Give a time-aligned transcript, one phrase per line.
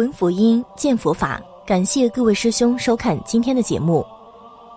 [0.00, 1.38] 闻佛音，见佛法。
[1.66, 4.02] 感谢各位师兄收看今天的节目。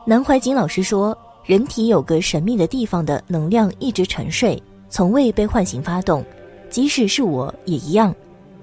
[0.05, 6.21] 南怀瑾老师说，人体有个神秘的地方的能量一直沉睡，从未被唤醒发动。
[6.69, 8.13] 即使是我也一样，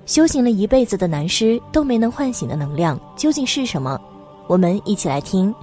[0.05, 3.99] 修行了一辈子的南师都没能唤醒的能量究竟是什么？
[4.47, 5.55] 我们一起来听。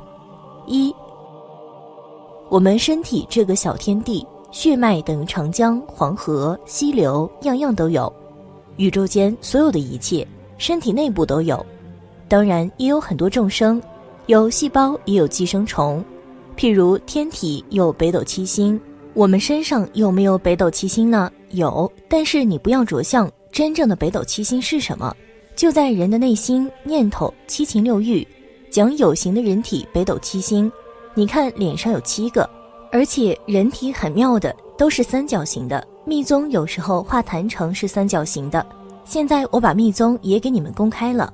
[0.65, 0.91] 一，
[2.49, 8.11] 我们身体这个小天地，血脉等长江、黄河、溪流，样样都有。
[8.77, 11.65] 宇宙间所有的一切，身体内部都有。
[12.27, 13.81] 当然，也有很多众生，
[14.25, 16.03] 有细胞，也有寄生虫。
[16.57, 18.79] 譬如天体有北斗七星，
[19.13, 21.31] 我们身上有没有北斗七星呢？
[21.51, 23.31] 有，但是你不要着相。
[23.51, 25.15] 真正的北斗七星是什么？
[25.55, 28.27] 就在人的内心、念头、七情六欲。
[28.69, 30.69] 讲有形的人体北斗七星，
[31.15, 32.47] 你看脸上有七个，
[32.91, 35.87] 而且人体很妙的，都是三角形的。
[36.05, 38.63] 密宗有时候画坛城是三角形的，
[39.07, 41.31] 现在我把密宗也给你们公开了。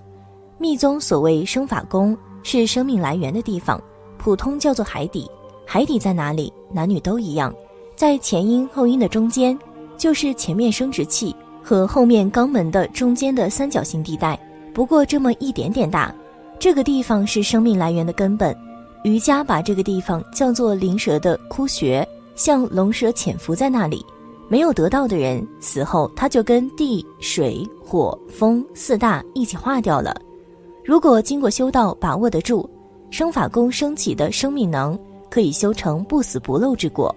[0.60, 3.82] 密宗所谓生法宫是生命来源的地方，
[4.20, 5.28] 普通叫做海底。
[5.66, 6.54] 海底在哪里？
[6.72, 7.52] 男女都一样，
[7.96, 9.58] 在前阴后阴的中间，
[9.98, 14.40] 就是前面生殖器和后面肛门的中间的三角形地带，
[14.72, 16.14] 不过这么一点点大。
[16.60, 18.56] 这个地方是生命来源的根本。
[19.04, 24.06] 瑜伽把这个地方叫做灵蛇的窟穴，像龙蛇潜伏在那里。
[24.48, 30.16] 没有得到的人，死后他就跟地、水、火、风四大一起化掉了。
[30.84, 32.70] 如果经过修道，把握得住，
[33.10, 34.98] 生法功升起的生命能，
[35.30, 37.16] 可以修成不死不漏之果。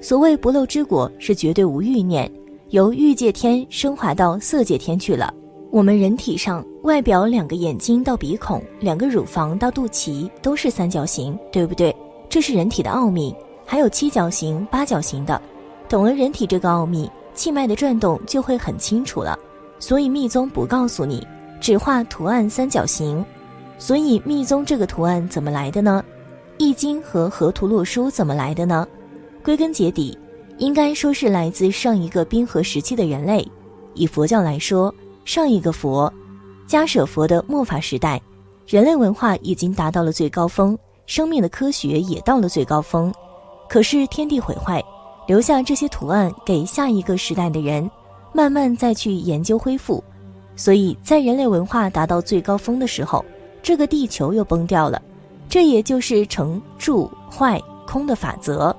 [0.00, 2.30] 所谓不漏之果，是绝对无欲念，
[2.70, 5.32] 由欲界天升华到色界天去了。
[5.70, 11.94] 我们人体上外表两个眼睛到鼻孔，两个乳房到肚脐，都是三角形，对不对？
[12.28, 13.34] 这是人体的奥秘。
[13.66, 15.40] 还有七角形、八角形的。
[15.88, 19.38] 懂了人体这个奥秘，气脉的转动就会很清楚了。
[19.78, 21.26] 所以密宗不告诉你，
[21.60, 23.24] 只画图案三角形。
[23.78, 26.02] 所以密宗这个图案怎么来的呢？
[26.58, 28.86] 易经和河图洛书怎么来的呢？
[29.42, 30.16] 归根结底，
[30.58, 33.46] 应该说是来自上一个冰河时期的人类。
[33.92, 34.94] 以佛教来说，
[35.24, 36.10] 上一个佛，
[36.68, 38.20] 迦舍佛的末法时代，
[38.66, 43.12] 人类文化已经达到了最高峰，生命的科学也到了最高峰。
[43.68, 44.82] 可是天地毁坏。
[45.26, 47.90] 留下这些图案给下一个时代的人，
[48.32, 50.02] 慢慢再去研究恢复。
[50.56, 53.24] 所以在人类文化达到最高峰的时候，
[53.62, 55.00] 这个地球又崩掉了。
[55.48, 58.74] 这也就是成住坏空的法则。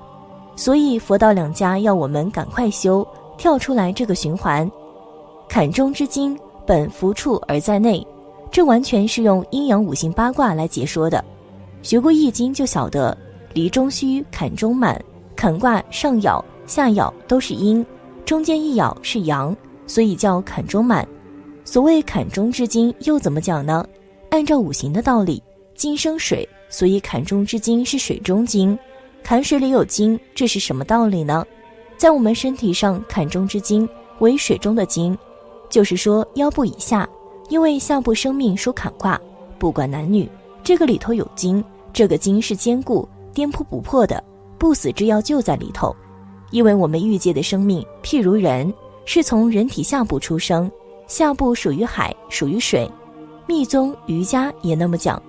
[0.56, 3.06] 所以佛道两家要我们赶快修，
[3.36, 4.70] 跳出来这个循环。
[5.48, 8.04] 坎中之精本伏处而在内，
[8.50, 11.24] 这完全是用阴阳五行八卦来解说的。
[11.82, 13.16] 学过易经就晓得，
[13.52, 15.00] 离中虚，坎中满。
[15.36, 17.84] 坎卦上爻下爻都是阴，
[18.24, 19.54] 中间一爻是阳，
[19.86, 21.06] 所以叫坎中满。
[21.64, 23.86] 所谓坎中之金又怎么讲呢？
[24.30, 25.42] 按照五行的道理，
[25.74, 28.76] 金生水，所以坎中之金是水中金。
[29.22, 31.44] 坎水里有金，这是什么道理呢？
[31.96, 33.88] 在我们身体上，坎中之金
[34.20, 35.16] 为水中的金，
[35.68, 37.08] 就是说腰部以下，
[37.48, 39.20] 因为下部生命属坎卦，
[39.58, 40.28] 不管男女，
[40.62, 44.22] 这个里头有金，这个金是坚固、颠扑不破的。
[44.58, 45.94] 不死之药就在里头，
[46.50, 48.72] 因为我们欲界的生命，譬如人，
[49.04, 50.70] 是从人体下部出生，
[51.06, 52.90] 下部属于海，属于水。
[53.46, 55.22] 密宗瑜伽也那么讲，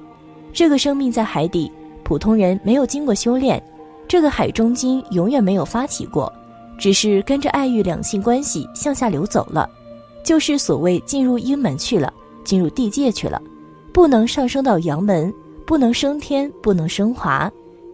[0.51, 1.71] 这个生命在海底，
[2.03, 3.61] 普通人没有经过修炼，
[4.07, 6.31] 这个海中精永远没有发起过，
[6.79, 9.69] 只是跟着爱欲两性关系向下流走了，
[10.23, 12.11] 就是所谓进入阴门去了，
[12.43, 13.41] 进入地界去了，
[13.93, 15.31] 不能上升到阳门，
[15.65, 17.51] 不能升天，不能升华。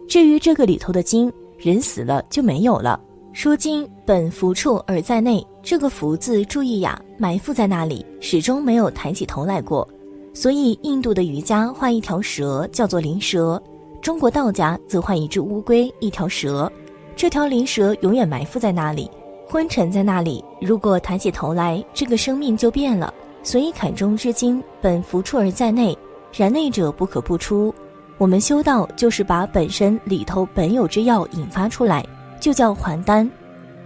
[0.08, 3.00] 至于这个里头的精，人死了就没有了。
[3.32, 9.86] 说精本伏处而在内，这个伏字注意呀，埋伏在那里，始终没有抬起头来过。
[10.32, 13.60] 所以印度的瑜伽画一条蛇叫做灵蛇，
[14.00, 16.70] 中国道家则画一只乌龟，一条蛇。
[17.16, 19.10] 这条灵蛇永远埋伏在那里，
[19.48, 20.44] 昏沉在那里。
[20.60, 23.12] 如果抬起头来，这个生命就变了。
[23.42, 25.96] 所以坎中之精本伏处而在内，
[26.32, 27.74] 然内者不可不出。
[28.16, 32.06] 我们修道就是把本身里头本有之药引发出来，
[32.40, 33.28] 就叫还丹。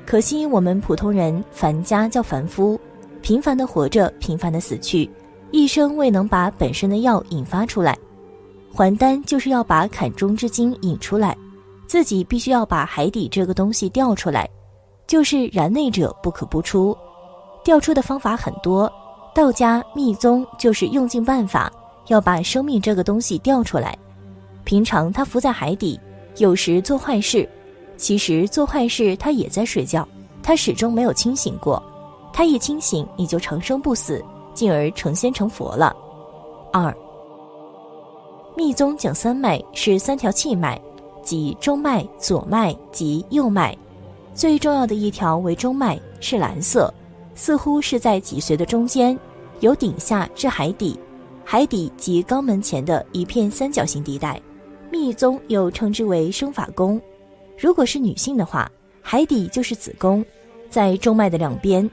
[0.04, 2.78] 可惜我们普通人凡家叫凡夫，
[3.22, 5.10] 平凡的活着，平凡的死去，
[5.50, 7.96] 一生未能把本身的药引发出来。
[8.72, 11.36] 还丹就是要把坎中之精引出来，
[11.86, 14.48] 自己必须要把海底这个东西调出来，
[15.06, 16.96] 就是然内者不可不出。
[17.64, 18.90] 调出的方法很多，
[19.34, 21.72] 道家密宗就是用尽办法
[22.08, 23.96] 要把生命这个东西调出来。
[24.68, 25.98] 平常他浮在海底，
[26.36, 27.48] 有时做坏事，
[27.96, 30.06] 其实做坏事他也在睡觉，
[30.42, 31.82] 他始终没有清醒过。
[32.34, 34.22] 他一清醒，你就长生不死，
[34.52, 35.96] 进而成仙成佛了。
[36.70, 36.94] 二，
[38.54, 40.78] 密宗讲三脉是三条气脉，
[41.22, 43.74] 即中脉、左脉及右脉，
[44.34, 46.92] 最重要的一条为中脉，是蓝色，
[47.34, 49.18] 似乎是在脊髓的中间，
[49.60, 51.00] 由顶下至海底，
[51.42, 54.38] 海底即肛门前的一片三角形地带。
[54.90, 57.00] 密宗又称之为生法宫。
[57.56, 58.70] 如果是女性的话，
[59.02, 60.24] 海底就是子宫，
[60.68, 61.88] 在中脉的两边，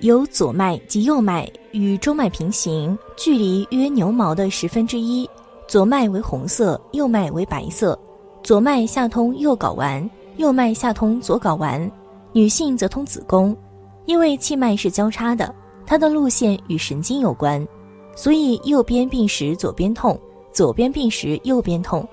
[0.00, 5.28] 有左脉及右脉与中脉平行，距离约牛毛的十分之一。
[5.68, 7.98] 左脉为红色，右脉为白色。
[8.42, 11.90] 左脉下通右睾丸，右脉下通左睾丸。
[12.32, 13.56] 女性则通子宫，
[14.04, 15.52] 因为气脉是交叉的，
[15.84, 17.66] 它的路线与神经有关，
[18.14, 20.18] 所以右边病时左边痛，
[20.52, 22.06] 左边病时右边痛。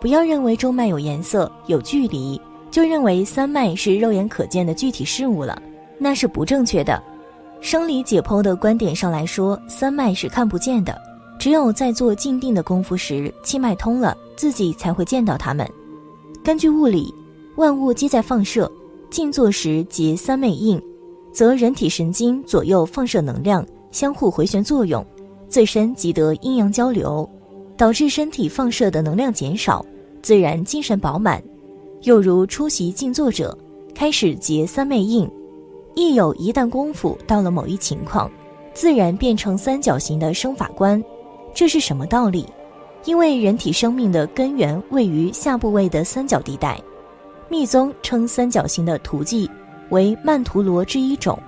[0.00, 5.60] 不要认为中脉有颜色、有距离，就认为三脉是肉眼可见的具体事物了，
[5.98, 7.00] 那是不正确的。
[7.60, 10.98] 生理解剖的观点上来说，三脉是看不见的，
[11.38, 15.70] 只有在做静定的功夫时，气脉通了，自己才会见到它们。
[16.42, 17.14] 根据物理，
[17.56, 18.70] 万物皆在放射，
[19.10, 20.80] 静坐时结三昧印，
[21.30, 25.04] 则人体神经左右放射能量相互回旋作用，
[25.46, 27.28] 最深即得阴阳交流。
[27.80, 29.82] 导致身体放射的能量减少，
[30.20, 31.42] 自然精神饱满。
[32.02, 33.56] 又如出席静坐者，
[33.94, 35.26] 开始结三昧印，
[35.94, 38.30] 亦有一旦功夫到了某一情况，
[38.74, 41.02] 自然变成三角形的生法观。
[41.54, 42.44] 这是什么道理？
[43.06, 46.78] 因为人体生命的根源位于下部位的三角地带。
[47.48, 49.50] 密宗称三角形的图迹
[49.88, 51.38] 为曼陀罗之一种，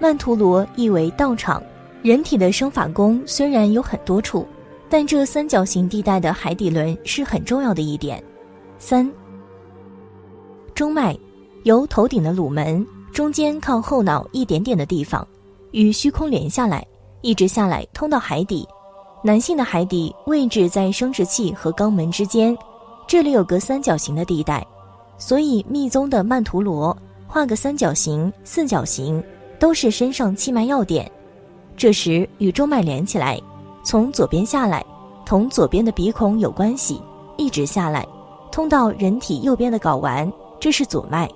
[0.00, 1.62] 曼陀罗意为道场。
[2.02, 4.44] 人体的生法宫虽然有很多处。
[4.90, 8.22] 但这三角形地带的海底轮是很重要的一点。
[8.78, 9.10] 三，
[10.74, 11.16] 中脉
[11.64, 15.26] 由头顶的颅门中间靠后脑一点点的地方，
[15.72, 16.86] 与虚空连下来，
[17.20, 18.66] 一直下来通到海底。
[19.22, 22.56] 男性的海底位置在生殖器和肛门之间，
[23.06, 24.64] 这里有个三角形的地带，
[25.18, 26.96] 所以密宗的曼陀罗
[27.26, 29.22] 画个三角形、四角形，
[29.58, 31.10] 都是身上气脉要点。
[31.76, 33.38] 这时与中脉连起来。
[33.88, 34.84] 从左边下来，
[35.24, 37.00] 同左边的鼻孔有关系，
[37.38, 38.06] 一直下来，
[38.52, 40.30] 通到人体右边的睾丸，
[40.60, 41.26] 这是左脉；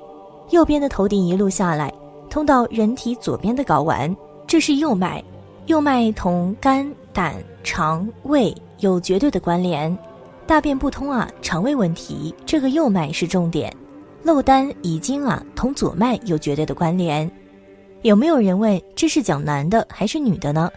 [0.50, 1.90] 右边的头顶一路下来，
[2.28, 4.14] 通到人体左边的睾丸，
[4.46, 5.24] 这是右脉。
[5.64, 9.96] 右脉同肝、胆、肠、胃有绝对的关联。
[10.46, 13.74] 大便不通啊，肠胃问题，这个右脉是重点。
[14.22, 17.30] 漏丹、遗精啊，同左脉有绝对的关联。
[18.02, 20.70] 有没有人问，这是讲男的还是女的呢？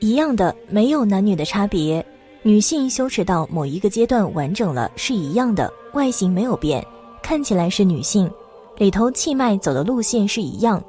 [0.00, 2.04] 一样的，没有男女的差别。
[2.42, 6.82] 女性修持到某一个阶段完整了，是一样的，外形没有变，
[7.22, 8.30] 看起来是女性，
[8.78, 10.82] 里头气脉走的路线是一样。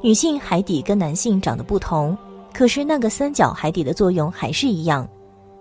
[0.00, 2.16] 女性海底跟男性长得不同，
[2.54, 5.06] 可是那个三角海底的作用还是一样。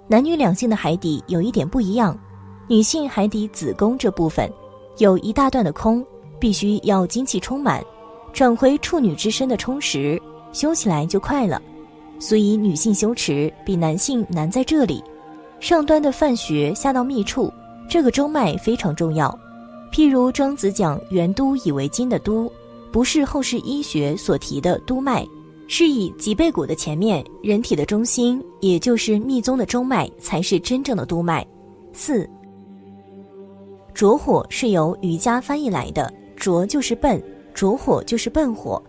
[0.07, 2.17] 男女两性的海底有一点不一样，
[2.69, 4.49] 女性海底子宫这部分
[4.97, 6.05] 有一大段的空，
[6.39, 7.83] 必须要精气充满，
[8.31, 10.21] 转回处女之身的充实，
[10.53, 11.61] 修起来就快了。
[12.19, 15.03] 所以女性修持比男性难在这里，
[15.59, 17.51] 上端的泛穴下到密处，
[17.89, 19.37] 这个中脉非常重要。
[19.91, 22.51] 譬如庄子讲元都以为经的都，
[22.91, 25.27] 不是后世医学所提的督脉，
[25.67, 31.45] 是以脊背骨的前面，人体的中心，也就是密宗的中脉，才是真正的督脉。
[31.93, 32.27] 四，
[33.93, 37.21] 着火是由瑜伽翻译来的，着就是笨，
[37.53, 38.81] 着火就是笨火，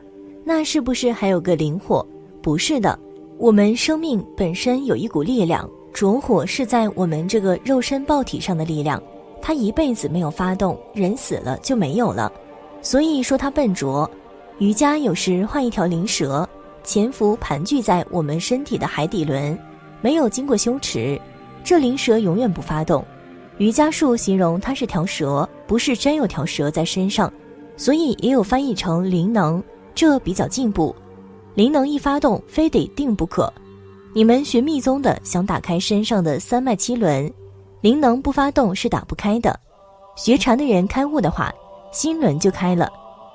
[0.42, 2.06] 那是不是还有个灵火？
[2.40, 2.98] 不是的。
[3.44, 9.02] 我们生命本身有一股力量，着火是在我们这个肉身爆体上的力量，
[9.42, 12.32] 它一辈子没有发动，人死了就没有了，
[12.80, 14.10] 所以说它笨拙。
[14.60, 16.48] 瑜伽有时画一条灵蛇，
[16.84, 19.58] 潜伏盘踞在我们身体的海底轮，
[20.00, 21.20] 没有经过修持，
[21.62, 23.04] 这灵蛇永远不发动。
[23.58, 27.30] 瑜伽术形容它是条蛇，不是真有条蛇在身上，
[27.76, 29.62] 所以也有翻译成灵能，
[29.94, 30.96] 这比较进步。
[31.54, 33.52] 灵能一发动，非得定不可。
[34.12, 37.32] 你们学密宗的，想打开身上的三脉七轮，
[37.80, 39.58] 灵能不发动是打不开的。
[40.16, 41.52] 学禅的人开悟的话，
[41.92, 42.92] 心轮就开了。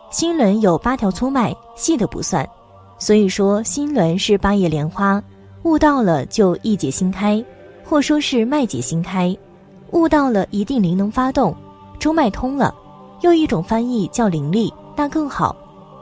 [0.10, 2.48] 心轮有八条粗脉，细的不算。
[2.98, 5.22] 所以说，心轮是八叶莲花，
[5.64, 7.44] 悟到了就一解心开，
[7.86, 9.36] 或说是脉解心开。
[9.92, 11.56] 悟到了一定灵能发动，
[12.00, 12.76] 中脉通了。
[13.22, 15.56] 又一种翻译叫灵力，那更好。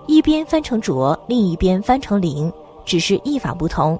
[0.08, 2.52] 一边翻成浊，另一边翻成灵，
[2.86, 4.00] 只是译法不同。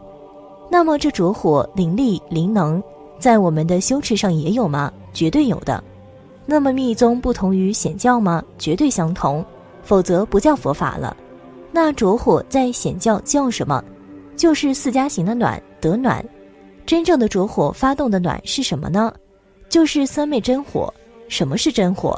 [0.70, 2.82] 那么这浊火灵力灵能，
[3.20, 4.92] 在我们的修持上也有吗？
[5.14, 5.84] 绝对有的。
[6.46, 8.42] 那么密宗不同于显教吗？
[8.58, 9.46] 绝对相同，
[9.84, 11.16] 否则不叫佛法了。
[11.72, 13.84] 那浊火在显教叫什么？
[14.36, 16.26] 就是四加行的暖得暖。
[16.86, 19.14] 真正的浊火发动的暖是什么呢？
[19.68, 20.94] 就是三昧真火。
[21.28, 22.12] 什么是真火？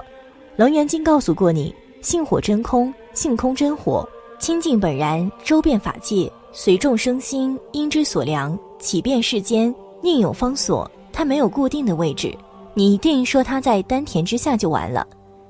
[0.59, 4.07] 《楞严经》告诉过你：性火真空，性空真火，
[4.39, 10.89] 清净本然，周遍法界，随众生心，因之所量，起遍世间，宁有方所？
[11.11, 12.33] 它没有固定的位置，
[12.73, 15.05] 你一定说它在丹田之下就完了。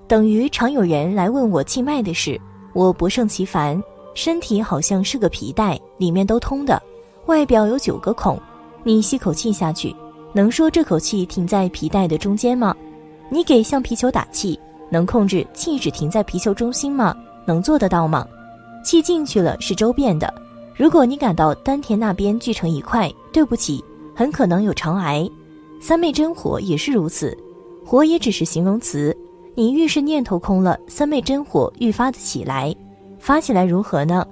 [0.08, 2.40] 等于常有人来问我气脉的事，
[2.74, 3.82] 我不胜其烦。
[4.16, 6.82] 身体好像是个皮带，里面都通的，
[7.28, 8.40] 外表有九个孔。
[8.84, 9.96] 你吸口气下去，
[10.34, 12.76] 能说这口气停在皮带的中间吗？
[13.30, 17.16] 你给橡皮球打气，能控制气只停在皮球中心吗？
[17.46, 18.28] 能做得到吗？
[18.84, 20.34] 气进去了是周遍的。
[20.76, 23.84] 如果你感到丹田那边聚成一块，对不起，
[24.16, 25.30] 很可能有肠癌。
[25.82, 27.38] 三昧真火也是如此，
[27.86, 29.16] 火也只是形容词。
[29.56, 32.74] 你越是念头空了，三昧真火愈发的起来，
[33.18, 34.26] 发起来如何呢？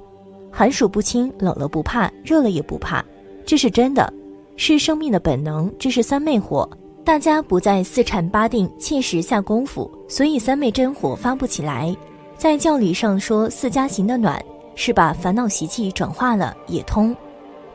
[0.51, 3.03] 寒暑不侵，冷了不怕，热了也不怕，
[3.45, 4.11] 这是真的。
[4.55, 6.67] 是生命的本能，这是三昧火。
[7.07, 11.95] 大家不在四禅八定切实下功夫，所以三昧真火发不起来。
[12.37, 14.43] 在教理上说，四加行的暖
[14.75, 17.15] 是把烦恼习气转化了，也通。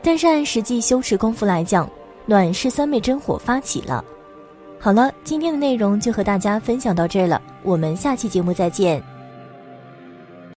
[0.03, 1.89] 但是按实际修持功夫来讲，
[2.27, 4.05] 暖是三昧真火发起了。
[4.79, 9.03] 好了，今天的内容就和大家分享到这儿了，我们下期节目再见。